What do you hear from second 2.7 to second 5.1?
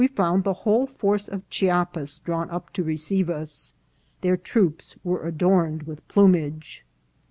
to receive us. Their troops